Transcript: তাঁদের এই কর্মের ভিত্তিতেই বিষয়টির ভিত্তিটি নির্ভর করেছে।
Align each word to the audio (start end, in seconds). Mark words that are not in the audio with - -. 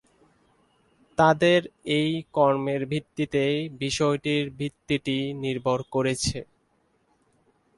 তাঁদের 1.17 1.61
এই 1.97 2.11
কর্মের 2.33 2.81
ভিত্তিতেই 2.85 3.57
বিষয়টির 3.79 4.45
ভিত্তিটি 4.59 5.17
নির্ভর 5.43 5.79
করেছে। 5.91 6.39